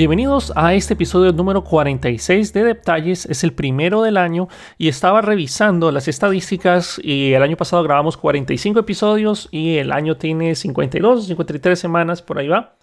[0.00, 5.20] Bienvenidos a este episodio número 46 de Detalles, es el primero del año y estaba
[5.20, 11.26] revisando las estadísticas y el año pasado grabamos 45 episodios y el año tiene 52,
[11.26, 12.78] 53 semanas, por ahí va.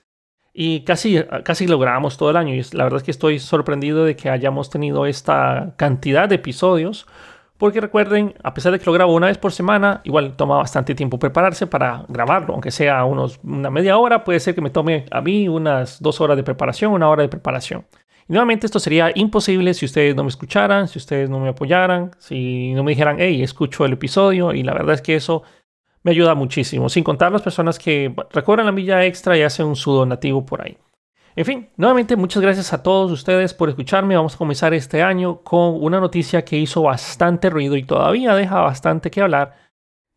[0.54, 4.06] Y casi, casi lo grabamos todo el año y la verdad es que estoy sorprendido
[4.06, 7.08] de que hayamos tenido esta cantidad de episodios
[7.58, 10.94] porque recuerden, a pesar de que lo grabo una vez por semana, igual toma bastante
[10.94, 15.06] tiempo prepararse para grabarlo, aunque sea unos, una media hora, puede ser que me tome
[15.12, 17.86] a mí unas dos horas de preparación, una hora de preparación.
[18.30, 22.12] Y nuevamente esto sería imposible si ustedes no me escucharan, si ustedes no me apoyaran,
[22.20, 24.54] si no me dijeran, hey, escucho el episodio.
[24.54, 25.44] Y la verdad es que eso
[26.04, 29.76] me ayuda muchísimo, sin contar las personas que recorren la milla extra y hacen un
[29.76, 30.78] sudo nativo por ahí.
[31.38, 34.16] En fin, nuevamente muchas gracias a todos ustedes por escucharme.
[34.16, 38.62] Vamos a comenzar este año con una noticia que hizo bastante ruido y todavía deja
[38.62, 39.56] bastante que hablar,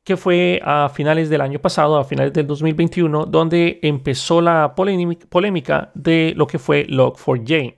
[0.02, 5.90] que fue a finales del año pasado, a finales del 2021, donde empezó la polémica
[5.92, 7.76] de lo que fue Log4j.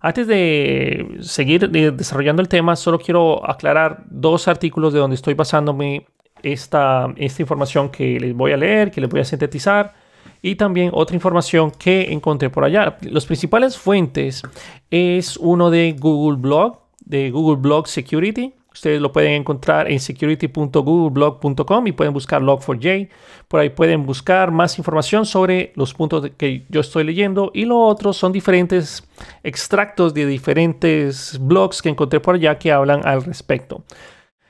[0.00, 6.06] Antes de seguir desarrollando el tema, solo quiero aclarar dos artículos de donde estoy basándome
[6.42, 10.07] esta, esta información que les voy a leer, que les voy a sintetizar
[10.42, 12.96] y también otra información que encontré por allá.
[13.02, 14.42] Los principales fuentes
[14.90, 18.54] es uno de Google Blog, de Google Blog Security.
[18.72, 23.08] Ustedes lo pueden encontrar en security.googleblog.com y pueden buscar Log4j.
[23.48, 27.50] Por ahí pueden buscar más información sobre los puntos que yo estoy leyendo.
[27.54, 29.02] Y lo otro son diferentes
[29.42, 33.82] extractos de diferentes blogs que encontré por allá que hablan al respecto.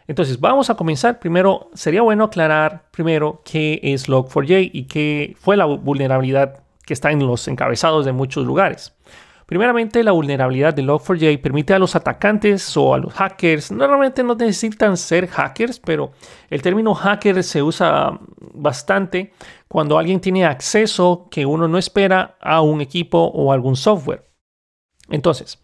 [0.08, 1.20] Entonces, vamos a comenzar.
[1.20, 7.12] Primero, sería bueno aclarar primero qué es Log4j y qué fue la vulnerabilidad que está
[7.12, 8.96] en los encabezados de muchos lugares.
[9.44, 14.34] Primeramente, la vulnerabilidad de Log4j permite a los atacantes o a los hackers, normalmente no
[14.34, 16.12] necesitan ser hackers, pero
[16.50, 18.18] el término hacker se usa
[18.54, 19.32] bastante
[19.66, 24.24] cuando alguien tiene acceso que uno no espera a un equipo o algún software.
[25.10, 25.58] Entonces,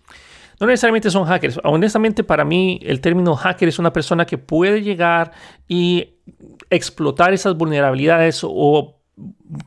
[0.61, 1.61] no necesariamente son hackers.
[1.65, 5.33] Honestamente, para mí el término hacker es una persona que puede llegar
[5.69, 6.15] y
[6.71, 9.01] explotar esas vulnerabilidades o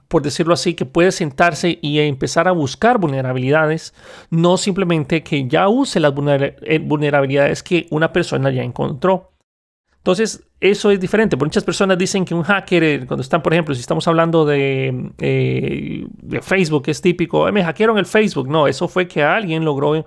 [0.08, 3.94] por decirlo así, que puede sentarse y empezar a buscar vulnerabilidades,
[4.30, 9.32] no simplemente que ya use las eh, vulnerabilidades que una persona ya encontró.
[9.98, 11.36] Entonces, eso es diferente.
[11.36, 15.12] Muchas personas dicen que un hacker, eh, cuando están, por ejemplo, si estamos hablando de,
[15.20, 16.06] eh,
[16.42, 18.48] Facebook, es típico, me hackearon el Facebook.
[18.48, 20.06] No, eso fue que alguien logró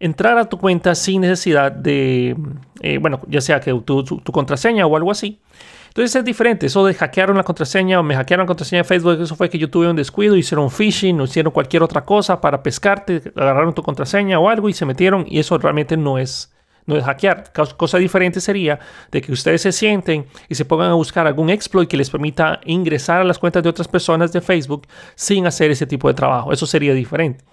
[0.00, 2.36] entrar a tu cuenta sin necesidad de,
[2.80, 5.40] eh, bueno, ya sea que tu, contraseña o algo así.
[5.88, 9.20] Entonces es diferente, eso de hackearon la contraseña o me hackearon la contraseña de Facebook,
[9.20, 12.62] eso fue que yo tuve un descuido, hicieron phishing o hicieron cualquier otra cosa para
[12.62, 16.54] pescarte, agarraron tu contraseña o algo y se metieron y eso realmente no es,
[16.86, 17.52] no es hackear.
[17.76, 18.78] Cosa diferente sería
[19.10, 22.60] de que ustedes se sienten y se pongan a buscar algún exploit que les permita
[22.64, 24.86] ingresar a las cuentas de otras personas de Facebook
[25.16, 26.52] sin hacer ese tipo de trabajo.
[26.52, 27.44] Eso sería diferente.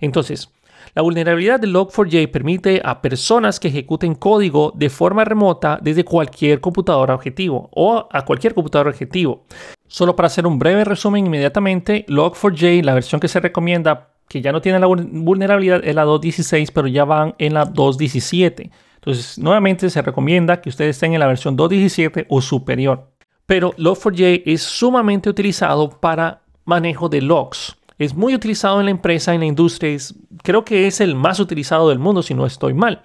[0.00, 0.50] Entonces,
[0.94, 6.60] la vulnerabilidad de Log4j permite a personas que ejecuten código de forma remota desde cualquier
[6.60, 9.44] computadora objetivo o a cualquier computador objetivo.
[9.88, 14.52] Solo para hacer un breve resumen inmediatamente, Log4j, la versión que se recomienda que ya
[14.52, 18.70] no tiene la vulnerabilidad es la 2.16, pero ya van en la 2.17.
[18.94, 23.10] Entonces, nuevamente se recomienda que ustedes estén en la versión 2.17 o superior.
[23.46, 27.76] Pero Log4j es sumamente utilizado para manejo de logs.
[27.98, 29.96] Es muy utilizado en la empresa, en la industria.
[30.42, 33.02] creo que es el más utilizado del mundo, si no estoy mal.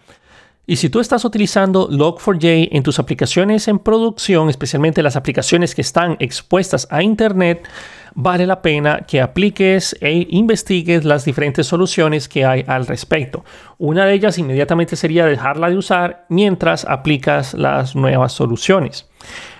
[0.66, 5.82] Y si tú estás utilizando Log4j en tus aplicaciones en producción, especialmente las aplicaciones que
[5.82, 7.68] están expuestas a Internet,
[8.14, 13.44] vale la pena que apliques e investigues las diferentes soluciones que hay al respecto.
[13.80, 19.10] Una de ellas inmediatamente sería dejarla de usar mientras aplicas las nuevas soluciones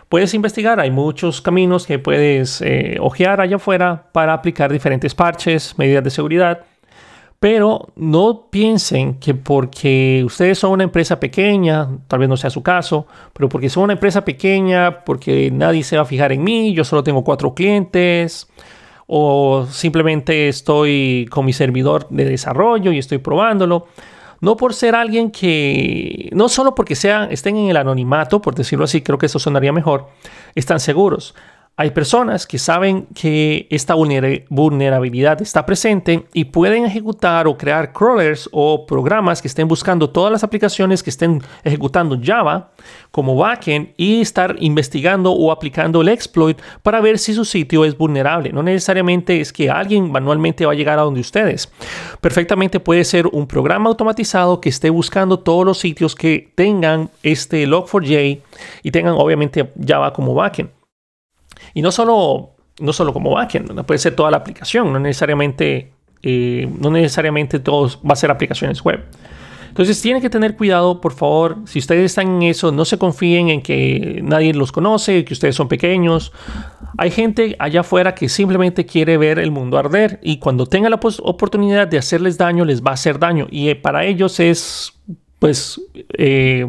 [0.10, 5.78] puedes investigar, hay muchos caminos que puedes eh, ojear allá afuera para aplicar diferentes parches,
[5.78, 6.66] medidas de seguridad.
[7.40, 12.62] Pero no piensen que porque ustedes son una empresa pequeña, tal vez no sea su
[12.62, 16.74] caso, pero porque son una empresa pequeña, porque nadie se va a fijar en mí,
[16.74, 18.50] yo solo tengo cuatro clientes,
[19.08, 23.88] o simplemente estoy con mi servidor de desarrollo y estoy probándolo
[24.42, 28.86] no por ser alguien que, no solo porque sean, estén en el anonimato, por decirlo
[28.86, 30.08] así, creo que eso sonaría mejor,
[30.56, 31.36] están seguros.
[31.80, 38.50] Hay personas que saben que esta vulnerabilidad está presente y pueden ejecutar o crear crawlers
[38.52, 42.72] o programas que estén buscando todas las aplicaciones que estén ejecutando Java
[43.12, 47.98] como backend y estar investigando o aplicando el exploit para ver si su sitio es
[47.98, 48.52] vulnerable.
[48.52, 51.72] No necesariamente es que alguien manualmente va a llegar a donde ustedes.
[52.20, 57.66] Perfectamente puede ser un programa automatizado que esté buscando todos los sitios que tengan este
[57.66, 58.42] log4j
[58.84, 60.79] y tengan obviamente Java como backend.
[61.74, 66.70] Y no solo, no solo como backend, puede ser toda la aplicación, no necesariamente eh,
[66.80, 69.06] no necesariamente todo va a ser aplicaciones web.
[69.70, 73.50] Entonces tienen que tener cuidado, por favor, si ustedes están en eso, no se confíen
[73.50, 76.34] en que nadie los conoce, que ustedes son pequeños.
[76.98, 81.00] Hay gente allá afuera que simplemente quiere ver el mundo arder y cuando tenga la
[81.22, 83.48] oportunidad de hacerles daño, les va a hacer daño.
[83.52, 85.00] Y eh, para ellos es,
[85.38, 85.80] pues,
[86.18, 86.68] eh,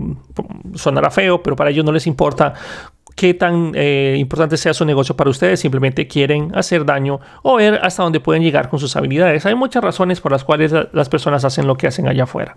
[0.74, 2.54] sonará feo, pero para ellos no les importa
[3.16, 7.80] qué tan eh, importante sea su negocio para ustedes, simplemente quieren hacer daño o ver
[7.82, 9.46] hasta dónde pueden llegar con sus habilidades.
[9.46, 12.56] Hay muchas razones por las cuales las personas hacen lo que hacen allá afuera.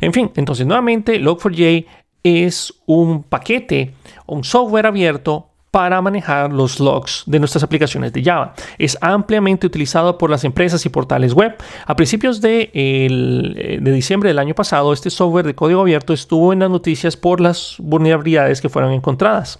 [0.00, 1.86] En fin, entonces nuevamente Log4j
[2.22, 3.94] es un paquete,
[4.26, 8.54] un software abierto para manejar los logs de nuestras aplicaciones de Java.
[8.78, 11.56] Es ampliamente utilizado por las empresas y portales web.
[11.84, 16.60] A principios de, eh, diciembre del año pasado, este software de código abierto estuvo en
[16.60, 19.58] las noticias por las vulnerabilidades que fueron encontradas.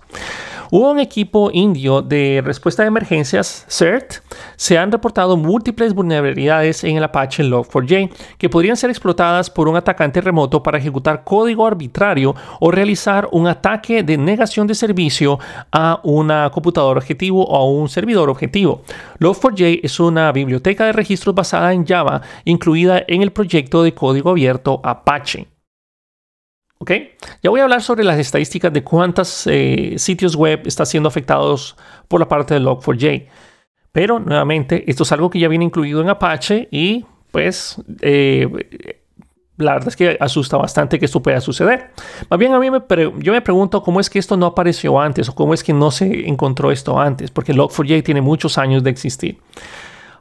[0.76, 4.14] Hubo un equipo indio de respuesta de emergencias, CERT.
[4.56, 9.76] Se han reportado múltiples vulnerabilidades en el Apache Log4j que podrían ser explotadas por un
[9.76, 15.38] atacante remoto para ejecutar código arbitrario o realizar un ataque de negación de servicio
[15.70, 18.82] a una computadora objetivo o a un servidor objetivo.
[19.20, 24.30] Log4j es una biblioteca de registros basada en Java incluida en el proyecto de código
[24.30, 25.53] abierto Apache.
[26.78, 26.90] ¿Ok?
[27.42, 31.76] Ya voy a hablar sobre las estadísticas de cuántos eh, sitios web están siendo afectados
[32.08, 33.28] por la parte de Log4j.
[33.92, 38.48] Pero nuevamente, esto es algo que ya viene incluido en Apache y pues eh,
[39.56, 41.90] la verdad es que asusta bastante que esto pueda suceder.
[42.28, 42.80] Más bien a mí me
[43.18, 45.90] yo me pregunto cómo es que esto no apareció antes o cómo es que no
[45.90, 49.38] se encontró esto antes, porque Log4j tiene muchos años de existir.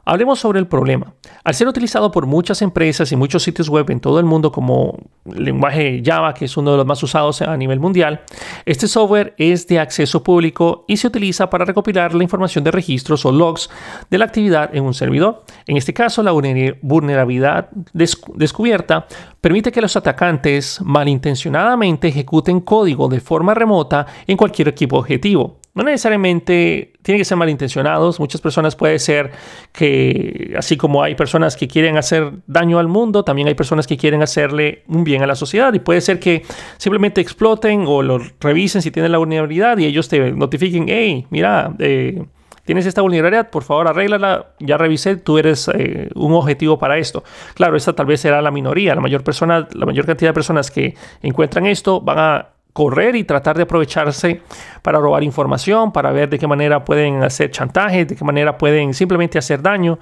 [0.04, 1.14] Hablemos sobre el problema.
[1.44, 4.98] Al ser utilizado por muchas empresas y muchos sitios web en todo el mundo como
[5.24, 8.22] lenguaje Java, que es uno de los más usados a nivel mundial,
[8.66, 13.24] este software es de acceso público y se utiliza para recopilar la información de registros
[13.24, 13.70] o logs
[14.10, 15.44] de la actividad en un servidor.
[15.66, 19.06] En este caso, la vulnerabilidad descubierta
[19.40, 25.58] permite que los atacantes malintencionadamente ejecuten código de forma remota en cualquier equipo objetivo.
[25.74, 28.20] No necesariamente tienen que ser malintencionados.
[28.20, 29.32] Muchas personas puede ser
[29.72, 33.96] que, así como hay personas que quieren hacer daño al mundo, también hay personas que
[33.96, 35.74] quieren hacerle un bien a la sociedad.
[35.74, 36.44] Y puede ser que
[36.76, 41.74] simplemente exploten o lo revisen si tienen la vulnerabilidad y ellos te notifiquen, hey, mira,
[41.80, 42.24] eh,
[42.64, 47.24] tienes esta vulnerabilidad, por favor arréglala, ya revisé, tú eres eh, un objetivo para esto.
[47.54, 50.70] Claro, esta tal vez será la minoría, la mayor persona, la mayor cantidad de personas
[50.70, 54.42] que encuentran esto van a correr y tratar de aprovecharse
[54.82, 58.92] para robar información, para ver de qué manera pueden hacer chantaje, de qué manera pueden
[58.92, 59.98] simplemente hacer daño.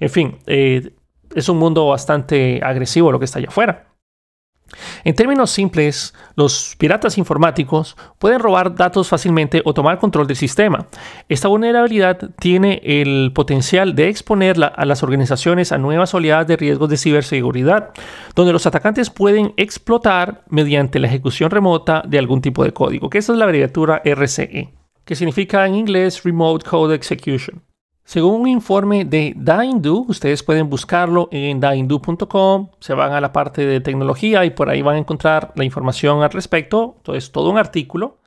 [0.00, 0.92] En fin, eh,
[1.34, 3.91] es un mundo bastante agresivo lo que está allá afuera.
[5.04, 10.86] En términos simples, los piratas informáticos pueden robar datos fácilmente o tomar control del sistema.
[11.28, 16.88] Esta vulnerabilidad tiene el potencial de exponer a las organizaciones a nuevas oleadas de riesgos
[16.88, 17.90] de ciberseguridad,
[18.34, 23.18] donde los atacantes pueden explotar mediante la ejecución remota de algún tipo de código, que
[23.18, 24.72] esa es la abreviatura RCE,
[25.04, 27.62] que significa en inglés Remote Code Execution.
[28.04, 33.64] Según un informe de Daindu, ustedes pueden buscarlo en daindu.com, se van a la parte
[33.64, 36.94] de tecnología y por ahí van a encontrar la información al respecto.
[36.98, 38.18] Entonces, todo un artículo.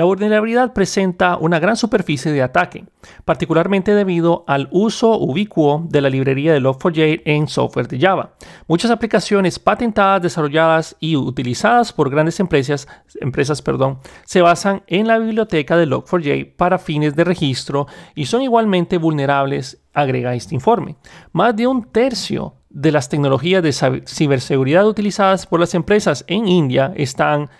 [0.00, 2.86] La vulnerabilidad presenta una gran superficie de ataque,
[3.26, 8.32] particularmente debido al uso ubicuo de la librería de Log4j en software de Java.
[8.66, 12.88] Muchas aplicaciones patentadas, desarrolladas y utilizadas por grandes empresas,
[13.20, 18.40] empresas perdón, se basan en la biblioteca de Log4j para fines de registro y son
[18.40, 20.96] igualmente vulnerables, agrega este informe.
[21.32, 26.90] Más de un tercio de las tecnologías de ciberseguridad utilizadas por las empresas en India
[26.96, 27.50] están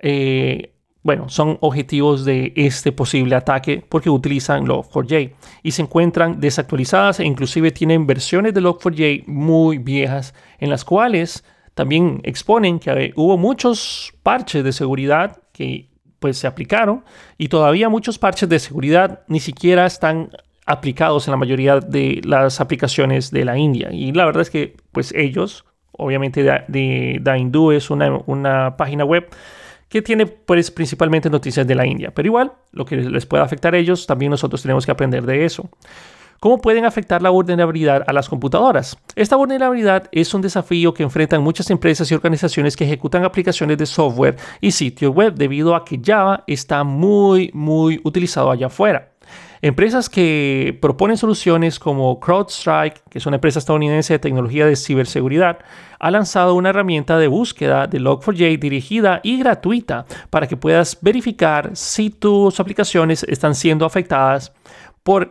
[0.00, 7.20] eh, bueno, son objetivos de este posible ataque porque utilizan Log4j y se encuentran desactualizadas
[7.20, 13.38] e inclusive tienen versiones de Log4j muy viejas en las cuales también exponen que hubo
[13.38, 15.88] muchos parches de seguridad que
[16.18, 17.04] pues se aplicaron
[17.38, 20.30] y todavía muchos parches de seguridad ni siquiera están
[20.66, 23.90] aplicados en la mayoría de las aplicaciones de la India.
[23.92, 29.28] Y la verdad es que pues ellos obviamente de, Daindu es una, una página web
[29.88, 32.12] que tiene pues principalmente noticias de la India.
[32.14, 35.44] Pero igual, lo que les pueda afectar a ellos, también nosotros tenemos que aprender de
[35.44, 35.68] eso.
[36.40, 38.96] ¿Cómo pueden afectar la vulnerabilidad a las computadoras?
[39.16, 43.86] Esta vulnerabilidad es un desafío que enfrentan muchas empresas y organizaciones que ejecutan aplicaciones de
[43.86, 49.14] software y sitios web debido a que Java está muy, muy utilizado allá afuera.
[49.60, 55.58] Empresas que proponen soluciones como CrowdStrike, que es una empresa estadounidense de tecnología de ciberseguridad,
[55.98, 61.70] ha lanzado una herramienta de búsqueda de Log4j dirigida y gratuita para que puedas verificar
[61.74, 64.52] si tus aplicaciones están siendo afectadas
[65.02, 65.30] por,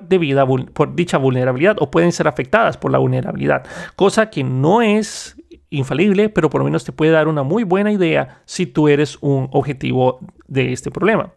[0.74, 3.65] por dicha vulnerabilidad o pueden ser afectadas por la vulnerabilidad,
[3.96, 5.38] cosa que no es
[5.69, 9.17] infalible, pero por lo menos te puede dar una muy buena idea si tú eres
[9.22, 11.31] un objetivo de este problema.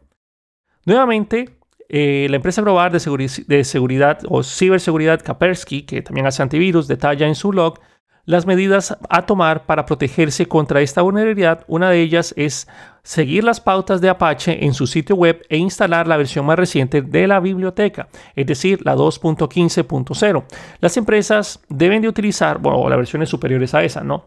[0.87, 1.60] Nuevamente,
[1.92, 7.35] eh, la empresa global de, seguridad o ciberseguridad Kaspersky, que también hace antivirus, detalla en
[7.35, 7.80] su blog
[8.26, 11.64] las medidas a tomar para protegerse contra esta vulnerabilidad.
[11.66, 12.68] Una de ellas es
[13.11, 17.02] seguir las pautas de Apache en su sitio web e instalar la versión más reciente
[17.02, 20.45] de la biblioteca, es decir, la 2.15.0.
[20.79, 24.26] Las empresas deben de utilizar, bueno, las versiones superiores a esa, ¿no?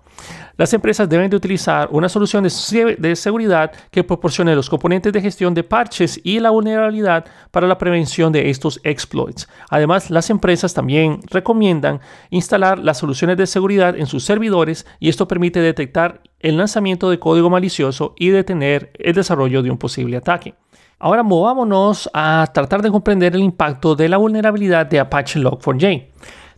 [0.58, 5.54] Las empresas deben de utilizar una solución de, seguridad que proporcione los componentes de gestión
[5.54, 9.48] de parches y la vulnerabilidad para la prevención de estos exploits.
[9.70, 15.26] Además, las empresas también recomiendan instalar las soluciones de seguridad en sus servidores y esto
[15.26, 20.54] permite detectar el lanzamiento de código malicioso y detener el desarrollo de un posible ataque.
[21.00, 26.10] Ahora movámonos a tratar de comprender el impacto de la vulnerabilidad de Apache Log4j.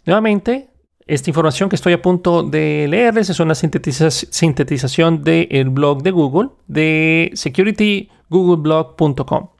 [0.06, 0.72] Nuevamente,
[1.08, 6.50] esta información que estoy a punto de leerles es una sintetización del blog de Google
[6.68, 9.55] de securitygoogle.blog.com.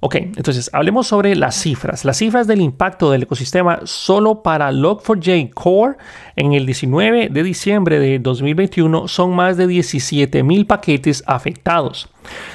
[0.00, 2.04] Ok, entonces hablemos sobre las cifras.
[2.04, 5.96] Las cifras del impacto del ecosistema solo para Log4j Core
[6.36, 12.08] en el 19 de diciembre de 2021 son más de 17 mil paquetes afectados.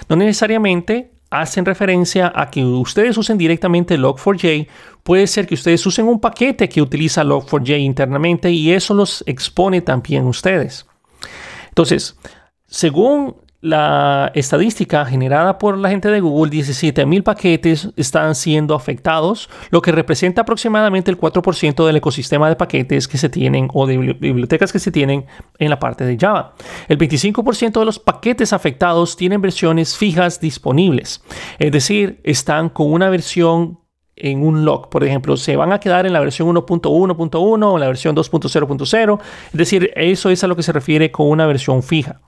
[0.08, 4.68] No necesariamente hacen referencia a que ustedes usen directamente Log4j.
[5.02, 9.82] Puede ser que ustedes usen un paquete que utiliza Log4j internamente y eso los expone
[9.82, 10.86] también ustedes.
[11.70, 12.18] Entonces,
[12.68, 19.84] según la estadística generada por la gente de Google, 17.000 paquetes están siendo afectados, lo
[19.84, 24.74] que representa aproximadamente el 4% del ecosistema de paquetes que se tienen o de bibliotecas
[24.74, 25.26] que se tienen
[25.60, 26.56] en la parte de Java.
[26.88, 31.24] El 25% de los paquetes afectados tienen versiones fijas disponibles,
[31.60, 33.80] es decir, están con una versión
[34.16, 34.90] en un log.
[34.90, 39.20] Por ejemplo, se van a quedar en la versión 1.1.1 o en la versión 2.0.0.
[39.48, 42.22] Es decir, eso es a lo que se refiere con una versión fija.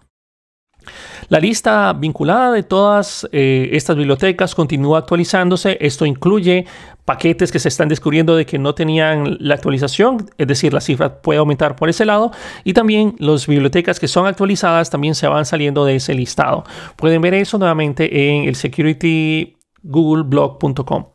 [1.30, 5.78] La lista vinculada de todas eh, estas bibliotecas continúa actualizándose.
[5.82, 6.66] Esto incluye
[7.06, 11.22] paquetes que se están descubriendo de que no tenían la actualización, es decir, la cifra
[11.22, 12.32] puede aumentar por ese lado.
[12.64, 16.64] Y también las bibliotecas que son actualizadas también se van saliendo de ese listado.
[16.96, 21.06] Pueden ver eso nuevamente en el securitygoogle.blog.com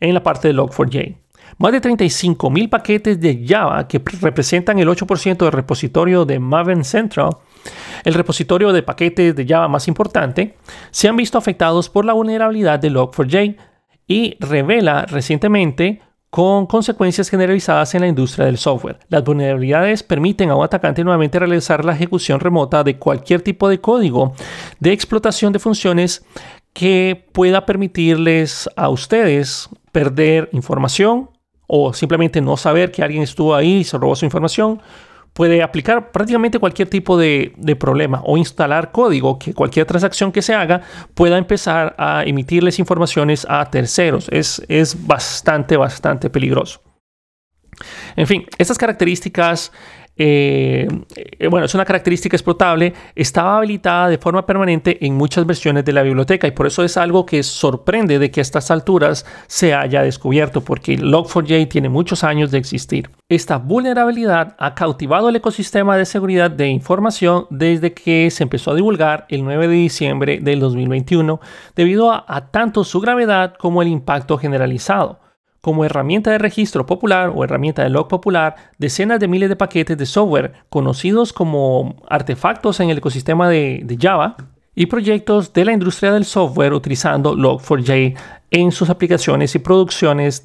[0.00, 1.16] en la parte de Log4j.
[1.58, 7.36] Más de 35.000 paquetes de Java que representan el 8% del repositorio de Maven Central
[8.04, 10.56] el repositorio de paquetes de Java más importante,
[10.90, 13.56] se han visto afectados por la vulnerabilidad de Log4j
[14.06, 16.00] y revela recientemente
[16.30, 19.00] con consecuencias generalizadas en la industria del software.
[19.08, 23.80] Las vulnerabilidades permiten a un atacante nuevamente realizar la ejecución remota de cualquier tipo de
[23.80, 24.34] código
[24.78, 26.24] de explotación de funciones
[26.72, 31.30] que pueda permitirles a ustedes perder información
[31.66, 34.80] o simplemente no saber que alguien estuvo ahí y se robó su información
[35.32, 40.54] puede aplicar prácticamente cualquier tipo de, problema o instalar código que cualquier transacción que se
[40.54, 40.82] haga
[41.14, 44.28] pueda empezar a emitirles informaciones a terceros.
[44.30, 46.82] Es, es bastante, bastante peligroso.
[48.16, 49.72] En fin, estas características
[50.22, 50.86] eh,
[51.16, 55.94] eh, bueno, es una característica explotable, estaba habilitada de forma permanente en muchas versiones de
[55.94, 59.72] la biblioteca y por eso es algo que sorprende de que a estas alturas se
[59.72, 63.08] haya descubierto, porque Log4j tiene muchos años de existir.
[63.30, 68.74] Esta vulnerabilidad ha cautivado el ecosistema de seguridad de información desde que se empezó a
[68.74, 71.40] divulgar el 9 de diciembre del 2021,
[71.74, 75.29] debido a tanto su gravedad como el impacto generalizado.
[75.60, 79.98] Como herramienta de registro popular o herramienta de log popular, decenas de miles de paquetes
[79.98, 84.36] de software conocidos como artefactos en el ecosistema de, Java
[84.74, 88.16] y proyectos de la industria del software utilizando Log4j
[88.50, 90.42] en sus aplicaciones y producciones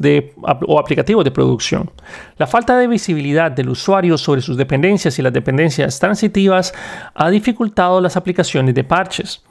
[0.68, 1.90] o aplicativos de producción.
[2.38, 6.74] La falta de visibilidad del usuario sobre sus dependencias y las dependencias transitivas
[7.14, 9.42] ha dificultado las aplicaciones de parches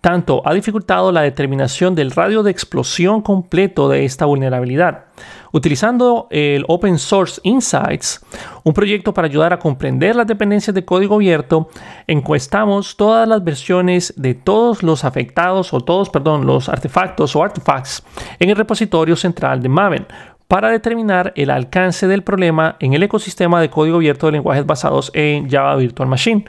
[0.00, 5.06] tanto ha dificultado la determinación del radio de explosión completo de esta vulnerabilidad.
[5.52, 8.24] Utilizando el Open Source Insights,
[8.62, 11.68] un proyecto para ayudar a comprender las dependencias de código abierto,
[12.06, 18.04] encuestamos todas las versiones de todos los afectados o todos, perdón, los artefactos o artifacts
[18.38, 20.06] en el repositorio central de Maven
[20.46, 25.10] para determinar el alcance del problema en el ecosistema de código abierto de lenguajes basados
[25.14, 26.44] en Java Virtual Machine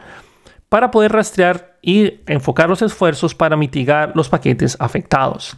[0.70, 5.58] para poder rastrear y enfocar los esfuerzos para mitigar los paquetes afectados.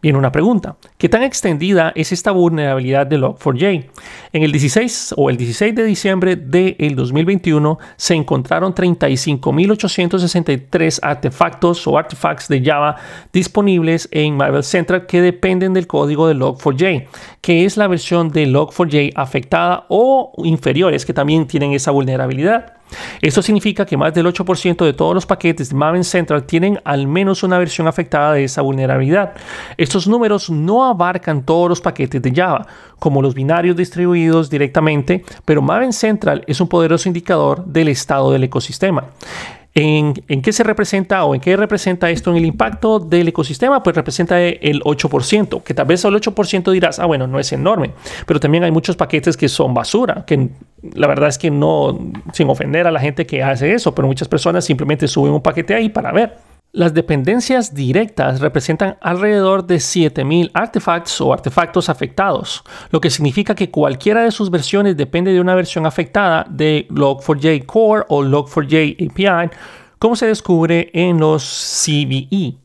[0.00, 0.76] Viene una pregunta.
[0.98, 3.86] ¿Qué tan extendida es esta vulnerabilidad de Log4j?
[4.32, 11.98] En el 16 o el 16 de diciembre del 2021 se encontraron 35.863 artefactos o
[11.98, 12.96] artifacts de Java
[13.32, 17.06] disponibles en Marvel Central que dependen del código de Log4j,
[17.40, 22.75] que es la versión de Log4j afectada o inferiores que también tienen esa vulnerabilidad.
[23.20, 27.06] Esto significa que más del 8% de todos los paquetes de Maven Central tienen al
[27.06, 29.34] menos una versión afectada de esa vulnerabilidad.
[29.76, 32.66] Estos números no abarcan todos los paquetes de Java,
[32.98, 38.44] como los binarios distribuidos directamente, pero Maven Central es un poderoso indicador del estado del
[38.44, 39.04] ecosistema.
[39.78, 43.82] ¿En, qué se representa o en qué representa esto en el impacto del ecosistema?
[43.82, 47.90] Pues representa el 8%, que tal vez el 8% dirás, ah, bueno, no es enorme,
[48.26, 50.48] pero también hay muchos paquetes que son basura, que
[50.94, 51.98] la verdad es que no,
[52.32, 55.74] sin ofender a la gente que hace eso, pero muchas personas simplemente suben un paquete
[55.74, 56.55] ahí para ver.
[56.72, 63.70] Las dependencias directas representan alrededor de 7000 artefactos o artefactos afectados, lo que significa que
[63.70, 69.50] cualquiera de sus versiones depende de una versión afectada de Log4j Core o Log4j API,
[69.98, 71.44] como se descubre en los
[71.86, 72.58] CVE.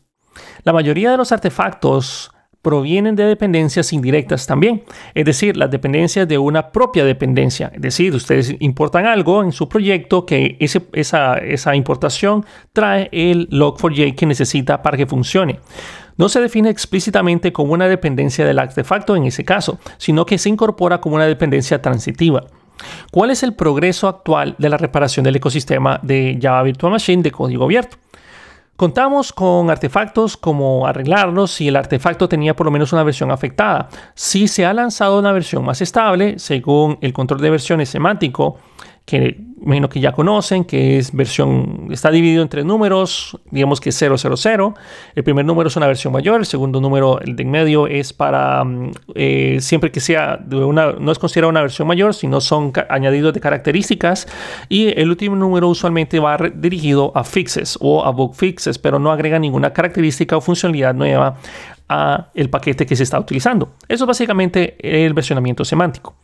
[0.63, 2.30] La mayoría de los artefactos
[2.61, 4.83] provienen de dependencias indirectas también,
[5.15, 7.71] es decir, las dependencias de una propia dependencia.
[7.73, 14.15] Es decir, ustedes importan algo en su proyecto que esa, esa importación trae el log4j
[14.15, 15.59] que necesita para que funcione.
[16.17, 20.49] No se define explícitamente como una dependencia del artefacto en ese caso, sino que se
[20.49, 22.43] incorpora como una dependencia transitiva.
[23.11, 27.31] ¿Cuál es el progreso actual de la reparación del ecosistema de Java Virtual Machine de
[27.31, 27.97] código abierto?
[28.81, 33.89] Contamos con artefactos como arreglarlos si el artefacto tenía por lo menos una versión afectada.
[34.15, 38.57] Si se ha lanzado una versión más estable, según el control de versiones semántico,
[39.11, 43.91] que menos que ya conocen, que es versión, está dividido en tres números, digamos que
[43.91, 44.15] 000.
[45.15, 48.13] El primer número es una versión mayor, el segundo número, el de en medio, es
[48.13, 52.39] para mm, eh, siempre que sea de una, no es considerado una versión mayor, sino
[52.39, 54.27] son añadidos de características.
[54.69, 59.11] Y el último número usualmente va dirigido a fixes o a bug fixes, pero no
[59.11, 61.35] agrega ninguna característica o funcionalidad nueva
[61.89, 63.73] a el paquete que se está utilizando.
[63.87, 66.15] Eso es básicamente el versionamiento semántico.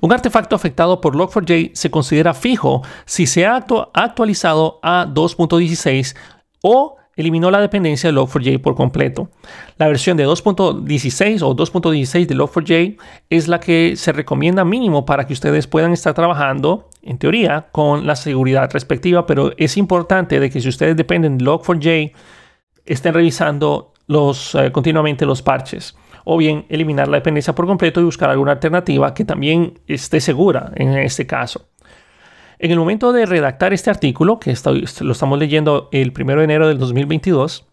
[0.00, 6.16] Un artefacto afectado por Log4j se considera fijo si se ha actualizado a 2.16
[6.62, 9.28] o eliminó la dependencia de Log4j por completo.
[9.76, 12.96] La versión de 2.16 o 2.16 de Log4j
[13.28, 18.06] es la que se recomienda mínimo para que ustedes puedan estar trabajando, en teoría, con
[18.06, 22.12] la seguridad respectiva, pero es importante de que si ustedes dependen de Log4j,
[22.86, 25.94] estén revisando eh, continuamente los parches
[26.32, 30.70] o bien eliminar la dependencia por completo y buscar alguna alternativa que también esté segura
[30.76, 31.66] en este caso.
[32.60, 34.54] En el momento de redactar este artículo, que
[35.00, 37.66] lo estamos leyendo el 1 de enero del 2022,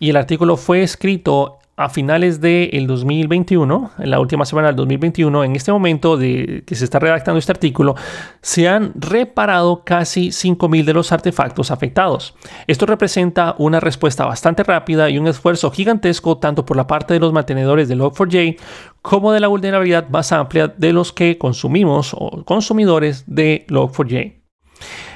[0.00, 5.44] y el artículo fue escrito a finales del 2021, en la última semana del 2021,
[5.44, 7.94] en este momento de que se está redactando este artículo,
[8.42, 12.34] se han reparado casi 5.000 de los artefactos afectados.
[12.66, 17.20] Esto representa una respuesta bastante rápida y un esfuerzo gigantesco tanto por la parte de
[17.20, 18.58] los mantenedores de Log4j
[19.00, 24.41] como de la vulnerabilidad más amplia de los que consumimos o consumidores de Log4j.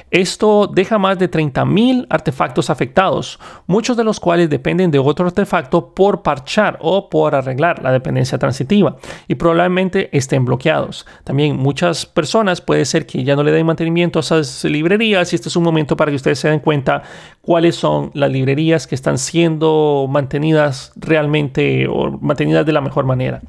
[0.09, 5.93] Esto deja más de 30.000 artefactos afectados, muchos de los cuales dependen de otro artefacto
[5.93, 8.95] por parchar o por arreglar la dependencia transitiva
[9.27, 11.05] y probablemente estén bloqueados.
[11.25, 15.35] También muchas personas puede ser que ya no le den mantenimiento a esas librerías y
[15.35, 17.03] este es un momento para que ustedes se den cuenta
[17.41, 23.41] cuáles son las librerías que están siendo mantenidas realmente o mantenidas de la mejor manera.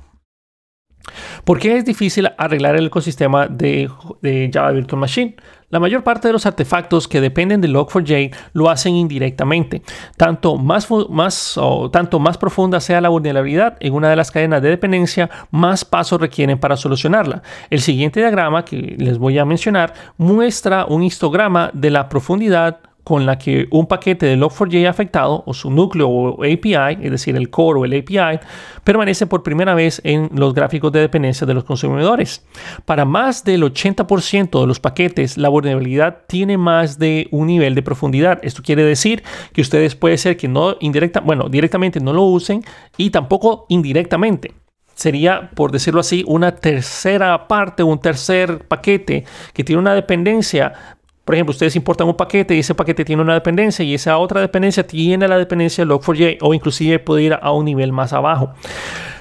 [1.44, 3.88] ¿Por qué es difícil arreglar el ecosistema de,
[4.20, 5.36] de Java Virtual Machine?
[5.70, 9.82] La mayor parte de los artefactos que dependen de Log4j lo hacen indirectamente.
[10.16, 11.60] Tanto más, más,
[11.92, 16.20] tanto más profunda sea la vulnerabilidad en una de las cadenas de dependencia, más pasos
[16.20, 17.42] requieren para solucionarla.
[17.68, 23.24] El siguiente diagrama que les voy a mencionar muestra un histograma de la profundidad con
[23.24, 27.48] la que un paquete de Log4j afectado o su núcleo o API, es decir, el
[27.48, 28.38] core o el API,
[28.84, 32.44] permanece por primera vez en los gráficos de dependencia de los consumidores.
[32.84, 37.82] Para más del 80% de los paquetes, la vulnerabilidad tiene más de un nivel de
[37.82, 38.40] profundidad.
[38.42, 39.22] Esto quiere decir
[39.54, 42.62] que ustedes puede ser que no indirecta, bueno, directamente no lo usen
[42.98, 44.52] y tampoco indirectamente
[44.98, 50.97] sería, por decirlo así, una tercera parte, un tercer paquete que tiene una dependencia
[51.28, 54.40] por ejemplo, ustedes importan un paquete y ese paquete tiene una dependencia y esa otra
[54.40, 58.54] dependencia tiene la dependencia de Log4j o inclusive puede ir a un nivel más abajo.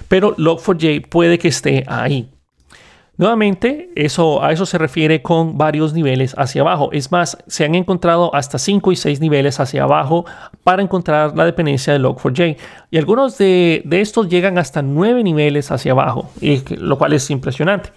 [0.07, 2.29] Pero Log4j puede que esté ahí.
[3.17, 6.89] Nuevamente, eso, a eso se refiere con varios niveles hacia abajo.
[6.91, 10.25] Es más, se han encontrado hasta 5 y 6 niveles hacia abajo
[10.63, 12.57] para encontrar la dependencia de Log4j.
[12.91, 16.29] Y algunos de, estos llegan hasta 9 niveles hacia abajo,
[16.77, 17.89] lo cual es impresionante.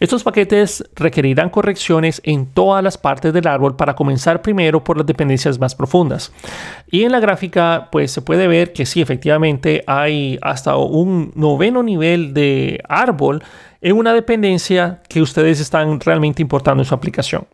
[0.00, 5.06] Estos paquetes requerirán correcciones en todas las partes del árbol para comenzar primero por las
[5.06, 6.32] dependencias más profundas.
[6.90, 11.84] Y en la gráfica, pues se puede ver que sí, efectivamente hay hasta un noveno
[11.84, 13.44] nivel de árbol
[13.84, 17.46] en una dependencia que ustedes están realmente importando en su aplicación.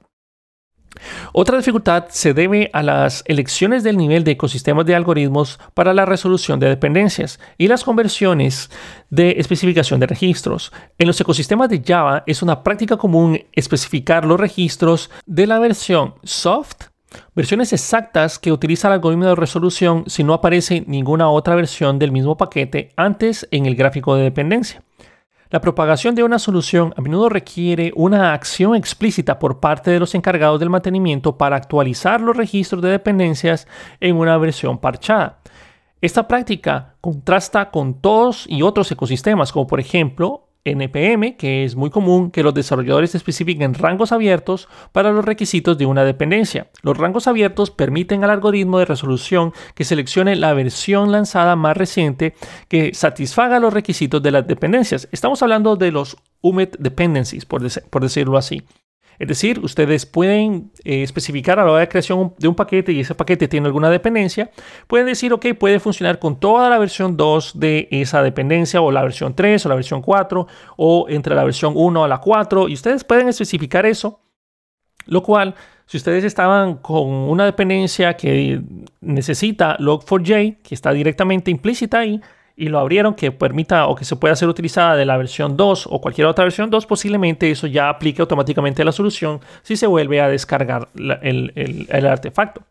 [1.32, 6.06] Otra dificultad se debe a las elecciones del nivel de ecosistemas de algoritmos para la
[6.06, 8.70] resolución de dependencias y las conversiones
[9.10, 10.72] de especificación de registros.
[10.98, 16.14] En los ecosistemas de Java es una práctica común especificar los registros de la versión
[16.22, 16.90] soft,
[17.34, 22.12] versiones exactas que utiliza el algoritmo de resolución si no aparece ninguna otra versión del
[22.12, 24.84] mismo paquete antes en el gráfico de dependencia.
[25.50, 30.14] La propagación de una solución a menudo requiere una acción explícita por parte de los
[30.14, 33.66] encargados del mantenimiento para actualizar los registros de dependencias
[33.98, 35.40] en una versión parchada.
[36.00, 41.90] Esta práctica contrasta con todos y otros ecosistemas, como por ejemplo NPM, que es muy
[41.90, 46.68] común que los desarrolladores especifiquen rangos abiertos para los requisitos de una dependencia.
[46.82, 52.34] Los rangos abiertos permiten al algoritmo de resolución que seleccione la versión lanzada más reciente
[52.68, 55.08] que satisfaga los requisitos de las dependencias.
[55.12, 58.62] Estamos hablando de los UMET dependencies, por decirlo así.
[59.20, 63.00] Es decir, ustedes pueden eh, especificar a la hora de creación de un paquete y
[63.00, 64.50] ese paquete tiene alguna dependencia,
[64.86, 69.02] pueden decir, ok, puede funcionar con toda la versión 2 de esa dependencia o la
[69.02, 70.46] versión 3 o la versión 4
[70.78, 74.22] o entre la versión 1 a la 4 y ustedes pueden especificar eso,
[75.04, 75.54] lo cual
[75.84, 78.62] si ustedes estaban con una dependencia que
[79.02, 82.22] necesita log4j, que está directamente implícita ahí,
[82.60, 85.88] y lo abrieron que permita o que se pueda ser utilizada de la versión 2
[85.90, 90.20] o cualquier otra versión 2, posiblemente eso ya aplique automáticamente la solución si se vuelve
[90.20, 92.62] a descargar el, artefacto.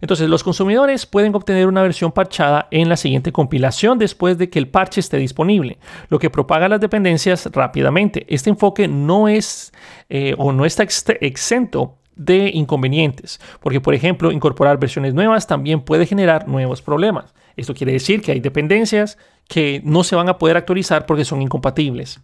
[0.00, 4.58] Entonces, los consumidores pueden obtener una versión parchada en la siguiente compilación después de que
[4.58, 8.26] el parche esté disponible, lo que propaga las dependencias rápidamente.
[8.28, 9.72] Este enfoque no es
[10.08, 10.82] eh, o no está
[11.20, 17.32] exento de inconvenientes, porque por ejemplo, incorporar versiones nuevas también puede generar nuevos problemas.
[17.56, 21.42] Esto quiere decir que hay dependencias que no se van a poder actualizar porque son
[21.42, 22.20] incompatibles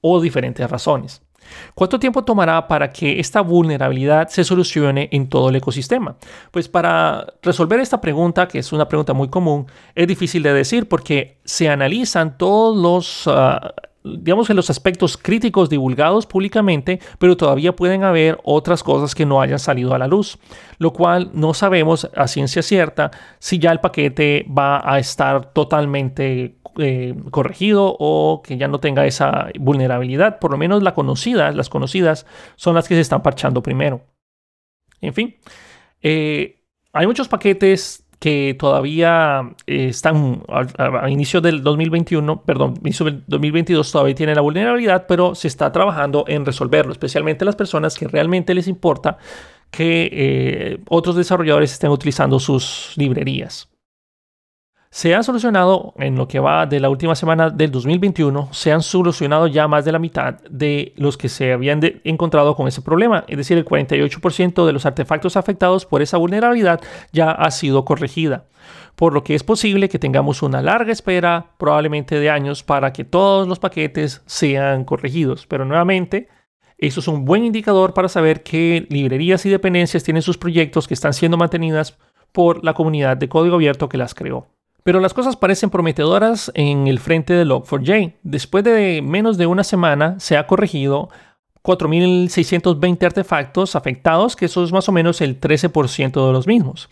[0.00, 1.22] o diferentes razones.
[1.74, 6.16] ¿Cuánto tiempo tomará para que esta vulnerabilidad se solucione en todo el ecosistema?
[6.50, 10.88] Pues para resolver esta pregunta, que es una pregunta muy común, es difícil de decir
[10.88, 13.74] porque se analizan todos los ah,
[14.18, 19.40] digamos que los aspectos críticos divulgados públicamente, pero todavía pueden haber otras cosas que no
[19.40, 20.38] hayan salido a la luz,
[20.78, 26.58] lo cual no sabemos a ciencia cierta si ya el paquete va a estar totalmente
[26.78, 30.38] eh, corregido o que ya no tenga esa vulnerabilidad.
[30.38, 34.02] Por lo menos la conocida, las conocidas son las que se están parchando primero.
[35.00, 35.36] En fin,
[36.02, 43.22] eh, hay muchos paquetes que todavía eh, están a, inicio del 2021, perdón, inicio del
[43.26, 48.08] 2022 todavía tienen la vulnerabilidad, pero se está trabajando en resolverlo, especialmente las personas que
[48.08, 49.18] realmente les importa
[49.70, 53.68] que eh, otros desarrolladores estén utilizando sus librerías.
[54.96, 58.80] Se han solucionado, en lo que va de la última semana del 2021, se han
[58.80, 63.22] solucionado ya más de la mitad de los que se habían encontrado con ese problema.
[63.28, 66.80] Es decir, el 48% de los artefactos afectados por esa vulnerabilidad
[67.12, 68.46] ya ha sido corregida.
[68.94, 73.04] Por lo que es posible que tengamos una larga espera, probablemente de años, para que
[73.04, 75.46] todos los paquetes sean corregidos.
[75.46, 76.30] Pero nuevamente,
[76.78, 80.94] eso es un buen indicador para saber qué librerías y dependencias tienen sus proyectos que
[80.94, 81.98] están siendo mantenidas
[82.32, 84.55] por la comunidad de código abierto que las creó.
[84.86, 88.18] Pero las cosas parecen prometedoras en el frente de Log4j.
[88.22, 91.08] Después de menos de una semana se ha corregido
[91.64, 96.88] 4.620 artefactos afectados, que eso es más o menos el 13% de los mismos.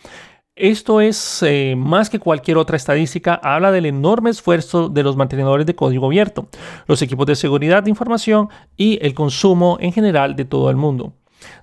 [0.57, 5.65] Esto es eh, más que cualquier otra estadística, habla del enorme esfuerzo de los mantenedores
[5.65, 6.49] de código abierto,
[6.89, 11.13] los equipos de seguridad de información y el consumo en general de todo el mundo.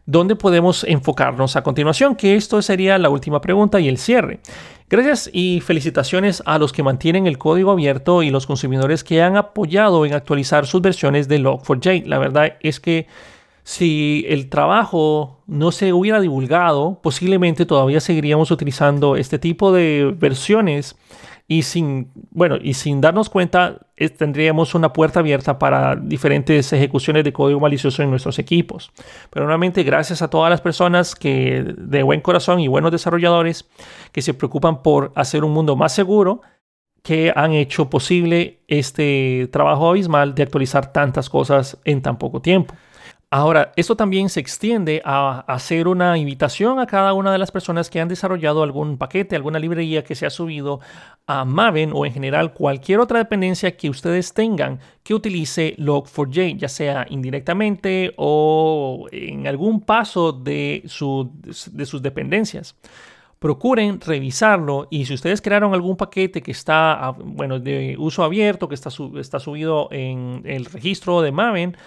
[0.06, 2.16] ¿Dónde podemos enfocarnos a continuación?
[2.16, 4.40] Que esto sería la última pregunta y el cierre.
[4.90, 9.38] Gracias y felicitaciones a los que mantienen el código abierto y los consumidores que han
[9.38, 12.06] apoyado en actualizar sus versiones de Log4j.
[12.06, 13.08] La verdad es que
[13.64, 20.98] si el trabajo no se hubiera divulgado, posiblemente todavía seguiríamos utilizando este tipo de versiones
[21.52, 23.78] y sin, bueno, y sin darnos cuenta
[24.18, 28.94] tendríamos una puerta abierta para diferentes ejecuciones de código malicioso en nuestros equipos.
[29.30, 33.70] Pero nuevamente, gracias a todas las personas que de buen corazón y buenos desarrolladores
[34.14, 36.42] que se preocupan por hacer un mundo más seguro,
[37.04, 42.76] que han hecho posible este trabajo abismal de actualizar tantas cosas en tan poco tiempo.
[43.34, 47.90] Ahora, esto también se extiende a hacer una invitación a cada una de las personas
[47.90, 50.82] que han desarrollado algún paquete, alguna librería que se ha subido
[51.28, 56.68] a Maven o en general cualquier otra dependencia que ustedes tengan que utilice Log4j, ya
[56.68, 62.76] sea indirectamente o en algún paso de, sus dependencias.
[63.40, 68.68] Procuren revisarlo y si ustedes crearon algún paquete que está, ah, bueno, de uso abierto,
[68.68, 71.78] que está, está subido en el registro de Maven,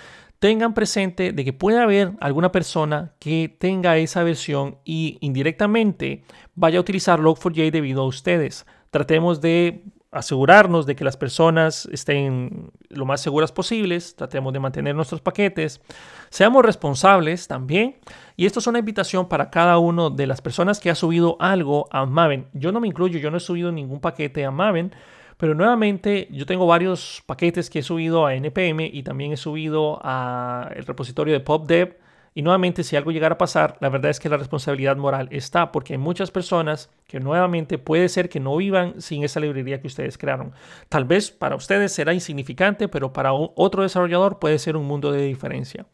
[0.44, 6.22] tengan presente de que puede haber alguna persona que tenga esa versión y indirectamente
[6.54, 8.66] vaya a utilizar Log4j debido a ustedes.
[8.90, 14.94] Tratemos de asegurarnos de que las personas estén lo más seguras posibles, tratemos de mantener
[14.94, 15.80] nuestros paquetes,
[16.28, 17.96] seamos responsables también.
[18.37, 21.88] Y esto es una invitación para cada uno de las personas que ha subido algo
[21.90, 22.48] a Maven.
[22.52, 24.92] Yo no me incluyo, yo no he subido ningún paquete a Maven,
[25.37, 29.99] pero nuevamente yo tengo varios paquetes que he subido a NPM y también he subido
[30.05, 31.97] al repositorio de PopDev
[32.37, 35.70] y nuevamente, si algo llegara a pasar, la verdad es que la responsabilidad moral está,
[35.70, 39.87] porque hay muchas personas que nuevamente puede ser que no vivan sin esa librería que
[39.87, 40.53] ustedes crearon.
[40.88, 45.23] Tal vez para ustedes será insignificante, pero para otro desarrollador puede ser un mundo de
[45.23, 45.87] diferencia.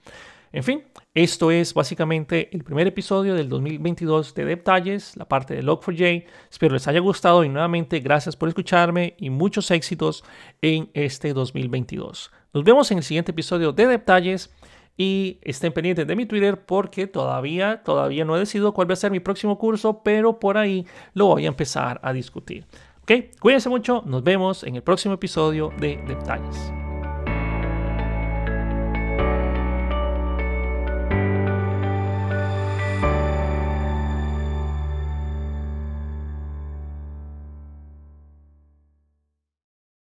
[0.52, 0.82] En fin,
[1.14, 6.24] esto es básicamente el primer episodio del 2022 de Detalles, la parte de Log4j.
[6.50, 10.24] Espero les haya gustado y nuevamente gracias por escucharme y muchos éxitos
[10.60, 12.32] en este 2022.
[12.52, 14.52] Nos vemos en el siguiente episodio de Detalles
[14.96, 18.96] y estén pendientes de mi Twitter porque todavía, todavía no he decidido cuál va a
[18.96, 20.84] ser mi próximo curso, pero por ahí
[21.14, 22.66] lo voy a empezar a discutir.
[23.02, 23.12] ¿Ok?
[23.40, 26.79] Cuídense mucho, nos vemos en el próximo episodio de Detalles.